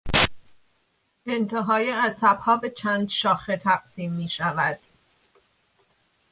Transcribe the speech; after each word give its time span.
انتهای 1.25 1.91
عصبها 1.91 2.57
به 2.57 2.69
چند 2.69 3.09
شاخه 3.09 3.57
تقسیم 3.57 4.11
میشود. 4.13 4.79